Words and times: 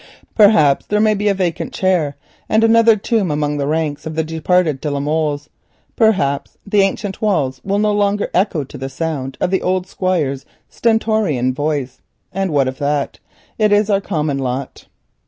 Perhaps 0.33 0.87
there 0.87 0.99
may 0.99 1.13
be 1.13 1.27
a 1.27 1.33
vacant 1.35 1.71
chair, 1.71 2.15
and 2.49 2.63
another 2.63 2.95
tomb 2.95 3.29
among 3.29 3.57
the 3.57 3.67
ranks 3.67 4.07
of 4.07 4.15
the 4.15 4.23
departed 4.23 4.81
de 4.81 4.89
la 4.89 4.99
Molles; 4.99 5.47
perhaps 5.95 6.57
the 6.65 6.81
ancient 6.81 7.21
walls 7.21 7.61
will 7.63 7.77
no 7.77 7.93
longer 7.93 8.31
echo 8.33 8.63
to 8.63 8.79
the 8.79 8.89
sound 8.89 9.37
of 9.39 9.51
the 9.51 9.61
Squire's 9.85 10.43
stentorian 10.69 11.53
voice. 11.53 12.01
And 12.33 12.49
what 12.49 12.67
of 12.67 12.79
that? 12.79 13.19
It 13.59 13.71
is 13.71 13.91
our 13.91 14.01
common 14.01 14.39
lot. 14.39 14.87